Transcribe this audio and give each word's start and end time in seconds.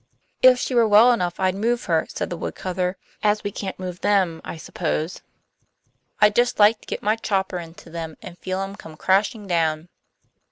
"If 0.41 0.57
she 0.57 0.73
were 0.73 0.87
well 0.87 1.11
enough 1.11 1.39
I'd 1.39 1.53
move 1.53 1.85
her," 1.85 2.07
said 2.09 2.31
the 2.31 2.35
woodcutter, 2.35 2.97
"as 3.21 3.43
we 3.43 3.51
can't 3.51 3.77
move 3.77 4.01
them, 4.01 4.41
I 4.43 4.57
suppose. 4.57 5.21
I'd 6.19 6.35
just 6.35 6.57
like 6.57 6.81
to 6.81 6.87
get 6.87 7.03
my 7.03 7.15
chopper 7.15 7.59
into 7.59 7.91
them 7.91 8.17
and 8.19 8.35
feel 8.35 8.61
'em 8.61 8.75
come 8.75 8.97
crashing 8.97 9.45
down." 9.45 9.89